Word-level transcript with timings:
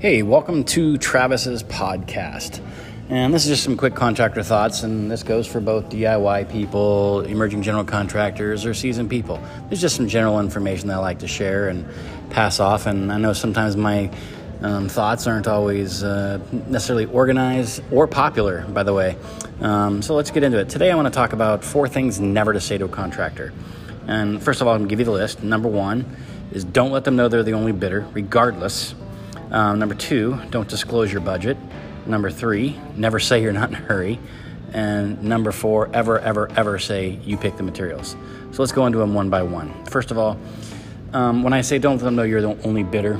Hey, 0.00 0.22
welcome 0.22 0.62
to 0.66 0.96
Travis's 0.96 1.64
podcast. 1.64 2.64
And 3.08 3.34
this 3.34 3.42
is 3.42 3.50
just 3.50 3.64
some 3.64 3.76
quick 3.76 3.96
contractor 3.96 4.44
thoughts, 4.44 4.84
and 4.84 5.10
this 5.10 5.24
goes 5.24 5.44
for 5.44 5.58
both 5.58 5.88
DIY 5.88 6.52
people, 6.52 7.22
emerging 7.22 7.62
general 7.62 7.82
contractors, 7.82 8.64
or 8.64 8.74
seasoned 8.74 9.10
people. 9.10 9.42
There's 9.68 9.80
just 9.80 9.96
some 9.96 10.06
general 10.06 10.38
information 10.38 10.86
that 10.86 10.94
I 10.94 10.98
like 10.98 11.18
to 11.18 11.26
share 11.26 11.68
and 11.68 11.84
pass 12.30 12.60
off, 12.60 12.86
and 12.86 13.10
I 13.10 13.18
know 13.18 13.32
sometimes 13.32 13.76
my 13.76 14.08
um, 14.62 14.88
thoughts 14.88 15.26
aren't 15.26 15.48
always 15.48 16.04
uh, 16.04 16.38
necessarily 16.52 17.06
organized 17.06 17.82
or 17.90 18.06
popular, 18.06 18.64
by 18.68 18.84
the 18.84 18.94
way. 18.94 19.16
Um, 19.60 20.00
so 20.00 20.14
let's 20.14 20.30
get 20.30 20.44
into 20.44 20.60
it. 20.60 20.68
Today 20.68 20.92
I 20.92 20.94
want 20.94 21.06
to 21.06 21.12
talk 21.12 21.32
about 21.32 21.64
four 21.64 21.88
things 21.88 22.20
never 22.20 22.52
to 22.52 22.60
say 22.60 22.78
to 22.78 22.84
a 22.84 22.88
contractor. 22.88 23.52
And 24.06 24.40
first 24.40 24.60
of 24.60 24.68
all, 24.68 24.74
I'm 24.74 24.82
going 24.82 24.88
to 24.90 24.92
give 24.92 25.00
you 25.00 25.06
the 25.06 25.10
list. 25.10 25.42
Number 25.42 25.68
one 25.68 26.06
is 26.52 26.62
don't 26.62 26.92
let 26.92 27.02
them 27.02 27.16
know 27.16 27.26
they're 27.26 27.42
the 27.42 27.54
only 27.54 27.72
bidder, 27.72 28.06
regardless 28.12 28.94
um, 29.50 29.78
number 29.78 29.94
two, 29.94 30.40
don't 30.50 30.68
disclose 30.68 31.12
your 31.12 31.20
budget. 31.20 31.56
Number 32.06 32.30
three, 32.30 32.78
never 32.96 33.18
say 33.18 33.42
you're 33.42 33.52
not 33.52 33.70
in 33.70 33.76
a 33.76 33.78
hurry. 33.78 34.18
And 34.72 35.22
number 35.22 35.52
four, 35.52 35.88
ever, 35.94 36.18
ever, 36.18 36.50
ever 36.56 36.78
say 36.78 37.18
you 37.24 37.36
pick 37.36 37.56
the 37.56 37.62
materials. 37.62 38.16
So 38.52 38.62
let's 38.62 38.72
go 38.72 38.86
into 38.86 38.98
them 38.98 39.14
one 39.14 39.30
by 39.30 39.42
one. 39.42 39.84
First 39.86 40.10
of 40.10 40.18
all, 40.18 40.38
um, 41.12 41.42
when 41.42 41.52
I 41.52 41.62
say 41.62 41.78
don't 41.78 41.96
let 41.96 42.04
them 42.04 42.16
know 42.16 42.22
you're 42.22 42.42
the 42.42 42.62
only 42.66 42.82
bidder, 42.82 43.18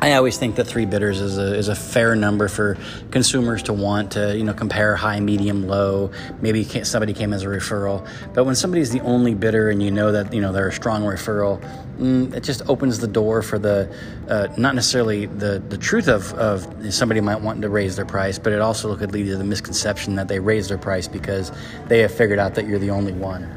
I 0.00 0.12
always 0.12 0.38
think 0.38 0.54
that 0.56 0.66
three 0.66 0.86
bidders 0.86 1.20
is 1.20 1.38
a, 1.38 1.56
is 1.56 1.66
a 1.66 1.74
fair 1.74 2.14
number 2.14 2.46
for 2.46 2.78
consumers 3.10 3.64
to 3.64 3.72
want 3.72 4.12
to 4.12 4.36
you 4.36 4.44
know 4.44 4.54
compare 4.54 4.94
high, 4.94 5.18
medium, 5.18 5.66
low. 5.66 6.12
Maybe 6.40 6.62
somebody 6.84 7.12
came 7.12 7.32
as 7.32 7.42
a 7.42 7.46
referral, 7.46 8.08
but 8.32 8.44
when 8.44 8.54
somebody's 8.54 8.92
the 8.92 9.00
only 9.00 9.34
bidder 9.34 9.70
and 9.70 9.82
you 9.82 9.90
know 9.90 10.12
that 10.12 10.32
you 10.32 10.40
know 10.40 10.52
they're 10.52 10.68
a 10.68 10.72
strong 10.72 11.02
referral, 11.02 11.60
mm, 11.98 12.32
it 12.32 12.44
just 12.44 12.62
opens 12.68 13.00
the 13.00 13.08
door 13.08 13.42
for 13.42 13.58
the 13.58 13.92
uh, 14.28 14.46
not 14.56 14.76
necessarily 14.76 15.26
the 15.26 15.60
the 15.68 15.78
truth 15.78 16.06
of 16.06 16.32
of 16.34 16.94
somebody 16.94 17.20
might 17.20 17.40
want 17.40 17.60
to 17.60 17.68
raise 17.68 17.96
their 17.96 18.06
price, 18.06 18.38
but 18.38 18.52
it 18.52 18.60
also 18.60 18.94
could 18.94 19.10
lead 19.10 19.26
to 19.26 19.36
the 19.36 19.42
misconception 19.42 20.14
that 20.14 20.28
they 20.28 20.38
raise 20.38 20.68
their 20.68 20.78
price 20.78 21.08
because 21.08 21.50
they 21.88 21.98
have 21.98 22.14
figured 22.14 22.38
out 22.38 22.54
that 22.54 22.68
you're 22.68 22.78
the 22.78 22.90
only 22.90 23.12
one. 23.12 23.52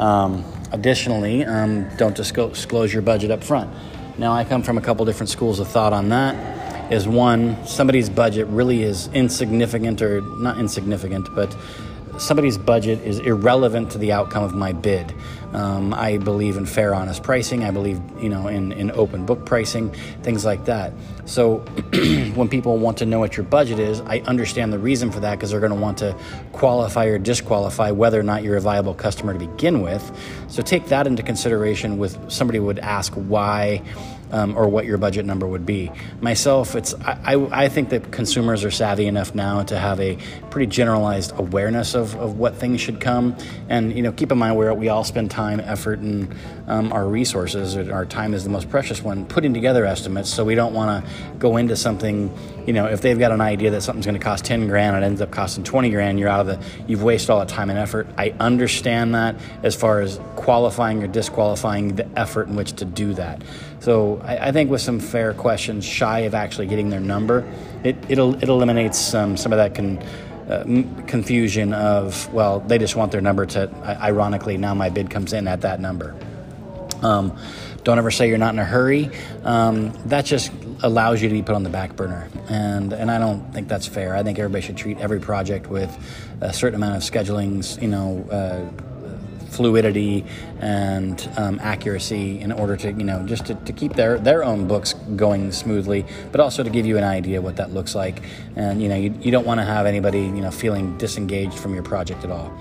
Um, 0.00 0.44
additionally, 0.72 1.44
um, 1.44 1.88
don't 1.96 2.16
disclose 2.16 2.92
your 2.92 3.02
budget 3.02 3.30
up 3.30 3.44
front. 3.44 3.72
Now, 4.16 4.32
I 4.32 4.44
come 4.44 4.62
from 4.62 4.78
a 4.78 4.80
couple 4.80 5.04
different 5.04 5.28
schools 5.28 5.58
of 5.58 5.66
thought 5.66 5.92
on 5.92 6.08
that. 6.10 6.92
Is 6.92 7.08
one, 7.08 7.66
somebody's 7.66 8.08
budget 8.08 8.46
really 8.46 8.84
is 8.84 9.08
insignificant, 9.08 10.02
or 10.02 10.20
not 10.20 10.58
insignificant, 10.58 11.34
but 11.34 11.54
somebody's 12.18 12.56
budget 12.56 13.00
is 13.00 13.18
irrelevant 13.18 13.90
to 13.90 13.98
the 13.98 14.12
outcome 14.12 14.44
of 14.44 14.54
my 14.54 14.72
bid. 14.72 15.12
Um, 15.54 15.94
I 15.94 16.18
believe 16.18 16.56
in 16.56 16.66
fair, 16.66 16.94
honest 16.94 17.22
pricing. 17.22 17.64
I 17.64 17.70
believe, 17.70 18.00
you 18.20 18.28
know, 18.28 18.48
in, 18.48 18.72
in 18.72 18.90
open 18.90 19.24
book 19.24 19.46
pricing, 19.46 19.90
things 20.22 20.44
like 20.44 20.64
that. 20.64 20.92
So 21.26 21.58
when 22.34 22.48
people 22.48 22.76
want 22.76 22.98
to 22.98 23.06
know 23.06 23.20
what 23.20 23.36
your 23.36 23.46
budget 23.46 23.78
is, 23.78 24.00
I 24.00 24.18
understand 24.26 24.72
the 24.72 24.80
reason 24.80 25.12
for 25.12 25.20
that 25.20 25.36
because 25.36 25.52
they're 25.52 25.60
going 25.60 25.70
to 25.70 25.78
want 25.78 25.98
to 25.98 26.16
qualify 26.52 27.06
or 27.06 27.18
disqualify 27.18 27.92
whether 27.92 28.18
or 28.18 28.24
not 28.24 28.42
you're 28.42 28.56
a 28.56 28.60
viable 28.60 28.94
customer 28.94 29.32
to 29.32 29.38
begin 29.38 29.80
with. 29.80 30.02
So 30.48 30.60
take 30.60 30.86
that 30.88 31.06
into 31.06 31.22
consideration 31.22 31.98
with 31.98 32.30
somebody 32.30 32.58
would 32.58 32.80
ask 32.80 33.12
why 33.14 33.80
um, 34.34 34.56
or 34.56 34.68
what 34.68 34.84
your 34.84 34.98
budget 34.98 35.24
number 35.24 35.46
would 35.46 35.64
be. 35.64 35.92
Myself, 36.20 36.74
it's 36.74 36.92
I, 36.94 37.36
I, 37.52 37.68
think 37.68 37.90
that 37.90 38.10
consumers 38.10 38.64
are 38.64 38.70
savvy 38.70 39.06
enough 39.06 39.32
now 39.32 39.62
to 39.62 39.78
have 39.78 40.00
a 40.00 40.18
pretty 40.50 40.66
generalized 40.66 41.32
awareness 41.38 41.94
of, 41.94 42.16
of 42.16 42.36
what 42.36 42.56
things 42.56 42.80
should 42.80 43.00
come. 43.00 43.36
And 43.68 43.94
you 43.94 44.02
know, 44.02 44.10
keep 44.10 44.32
in 44.32 44.38
mind 44.38 44.56
where 44.56 44.74
we 44.74 44.88
all 44.88 45.04
spend 45.04 45.30
time, 45.30 45.43
effort, 45.60 46.00
and 46.00 46.34
um, 46.66 46.92
our 46.92 47.06
resources. 47.06 47.76
Our 47.76 48.04
time 48.04 48.34
is 48.34 48.44
the 48.44 48.50
most 48.50 48.70
precious 48.70 49.02
one. 49.02 49.26
Putting 49.26 49.54
together 49.54 49.84
estimates, 49.84 50.30
so 50.30 50.44
we 50.44 50.54
don't 50.54 50.74
want 50.74 51.04
to 51.04 51.12
go 51.38 51.56
into 51.56 51.76
something. 51.76 52.36
You 52.66 52.72
know, 52.72 52.86
if 52.86 53.00
they've 53.00 53.18
got 53.18 53.32
an 53.32 53.40
idea 53.40 53.70
that 53.70 53.82
something's 53.82 54.06
going 54.06 54.18
to 54.18 54.24
cost 54.24 54.44
ten 54.44 54.68
grand 54.68 54.96
and 54.96 55.04
it 55.04 55.08
ends 55.08 55.20
up 55.20 55.30
costing 55.30 55.64
twenty 55.64 55.90
grand, 55.90 56.18
you're 56.18 56.28
out 56.28 56.40
of 56.40 56.46
the. 56.46 56.60
You've 56.86 57.02
wasted 57.02 57.30
all 57.30 57.38
that 57.40 57.48
time 57.48 57.70
and 57.70 57.78
effort. 57.78 58.06
I 58.16 58.34
understand 58.40 59.14
that 59.14 59.36
as 59.62 59.74
far 59.74 60.00
as 60.00 60.20
qualifying 60.36 61.02
or 61.02 61.06
disqualifying 61.06 61.96
the 61.96 62.06
effort 62.18 62.48
in 62.48 62.56
which 62.56 62.72
to 62.74 62.84
do 62.84 63.14
that. 63.14 63.42
So 63.80 64.20
I, 64.24 64.48
I, 64.48 64.52
think 64.52 64.70
with 64.70 64.80
some 64.80 64.98
fair 64.98 65.34
questions, 65.34 65.84
shy 65.84 66.20
of 66.20 66.34
actually 66.34 66.68
getting 66.68 66.88
their 66.88 67.00
number, 67.00 67.44
it, 67.82 67.96
it'll, 68.08 68.34
it 68.42 68.48
eliminates 68.48 68.98
some, 68.98 69.36
some 69.36 69.52
of 69.52 69.58
that 69.58 69.74
con, 69.74 70.02
uh, 70.48 70.64
confusion 71.06 71.72
of, 71.72 72.32
well, 72.32 72.60
they 72.60 72.78
just 72.78 72.96
want 72.96 73.12
their 73.12 73.20
number 73.20 73.46
to, 73.46 73.70
ironically, 73.84 74.56
now 74.56 74.74
my 74.74 74.90
bid 74.90 75.10
comes 75.10 75.32
in 75.32 75.48
at 75.48 75.62
that 75.62 75.80
number. 75.80 76.14
Um, 77.02 77.36
don't 77.84 77.98
ever 77.98 78.10
say 78.10 78.28
you're 78.28 78.38
not 78.38 78.54
in 78.54 78.58
a 78.58 78.64
hurry. 78.64 79.10
Um, 79.42 79.92
that 80.06 80.24
just 80.24 80.50
allows 80.82 81.22
you 81.22 81.28
to 81.28 81.34
be 81.34 81.42
put 81.42 81.54
on 81.54 81.62
the 81.62 81.70
back 81.70 81.96
burner, 81.96 82.28
and 82.48 82.92
and 82.92 83.10
I 83.10 83.18
don't 83.18 83.52
think 83.52 83.68
that's 83.68 83.86
fair. 83.86 84.16
I 84.16 84.22
think 84.22 84.38
everybody 84.38 84.62
should 84.62 84.78
treat 84.78 84.98
every 84.98 85.20
project 85.20 85.68
with 85.68 85.94
a 86.40 86.52
certain 86.52 86.76
amount 86.76 86.96
of 86.96 87.02
schedulings, 87.02 87.80
you 87.80 87.88
know, 87.88 88.26
uh, 88.30 88.84
fluidity 89.54 90.24
and 90.60 91.28
um, 91.36 91.58
accuracy 91.60 92.40
in 92.40 92.52
order 92.52 92.76
to 92.76 92.88
you 92.88 93.04
know 93.04 93.24
just 93.26 93.46
to, 93.46 93.54
to 93.54 93.72
keep 93.72 93.94
their 93.94 94.18
their 94.18 94.44
own 94.44 94.66
books 94.66 94.94
going 95.16 95.52
smoothly 95.52 96.04
but 96.32 96.40
also 96.40 96.62
to 96.62 96.70
give 96.70 96.86
you 96.86 96.98
an 96.98 97.04
idea 97.04 97.40
what 97.40 97.56
that 97.56 97.72
looks 97.72 97.94
like. 97.94 98.22
And 98.56 98.82
you 98.82 98.88
know 98.88 98.96
you, 98.96 99.14
you 99.20 99.30
don't 99.30 99.46
want 99.46 99.60
to 99.60 99.64
have 99.64 99.86
anybody 99.86 100.20
you 100.20 100.42
know 100.42 100.50
feeling 100.50 100.96
disengaged 100.98 101.58
from 101.58 101.74
your 101.74 101.82
project 101.82 102.24
at 102.24 102.30
all. 102.30 102.52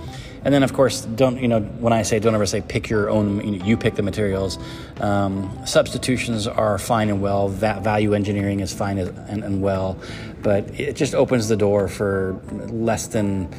And 0.46 0.54
then 0.54 0.64
of 0.64 0.74
course 0.74 1.02
don't 1.02 1.42
you 1.42 1.48
know 1.48 1.62
when 1.62 1.94
i 1.94 2.02
say 2.02 2.20
don't 2.20 2.36
ever 2.36 2.46
say 2.46 2.62
pick 2.62 2.90
your 2.90 3.10
own 3.10 3.42
you, 3.46 3.60
know, 3.60 3.66
you 3.66 3.78
pick 3.78 3.96
the 3.96 4.04
materials 4.04 4.60
um, 5.00 5.58
substitutions 5.66 6.48
are 6.48 6.78
fine 6.78 7.10
and 7.10 7.22
well. 7.22 7.50
That 7.50 7.81
value 7.81 8.14
engineering 8.14 8.60
is 8.60 8.74
fine 8.74 8.98
and, 8.98 9.44
and 9.44 9.62
well 9.62 9.98
but 10.42 10.68
it 10.78 10.96
just 10.98 11.16
opens 11.16 11.48
the 11.48 11.56
door 11.56 11.88
for 11.88 12.40
less 12.70 13.08
than 13.08 13.50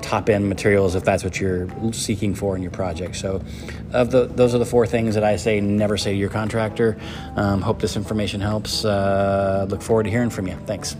top 0.00 0.28
end 0.28 0.48
materials 0.48 0.94
if 0.94 1.04
that's 1.04 1.24
what 1.24 1.40
you're 1.40 1.68
seeking 1.92 2.34
for 2.34 2.56
in 2.56 2.62
your 2.62 2.70
project. 2.70 3.16
So, 3.16 3.42
of 3.92 4.10
the 4.10 4.26
those 4.26 4.54
are 4.54 4.58
the 4.58 4.66
four 4.66 4.86
things 4.86 5.14
that 5.14 5.24
I 5.24 5.36
say 5.36 5.60
never 5.60 5.96
say 5.96 6.12
to 6.12 6.18
your 6.18 6.30
contractor. 6.30 6.96
Um, 7.36 7.62
hope 7.62 7.80
this 7.80 7.96
information 7.96 8.40
helps. 8.40 8.84
Uh, 8.84 9.66
look 9.68 9.82
forward 9.82 10.04
to 10.04 10.10
hearing 10.10 10.30
from 10.30 10.46
you. 10.46 10.56
Thanks. 10.66 10.96